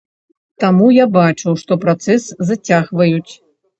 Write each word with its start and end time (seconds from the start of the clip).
Таму 0.61 0.87
я 0.93 1.05
бачу, 1.19 1.53
што 1.65 1.77
працэс 1.85 2.23
зацягваюць. 2.51 3.33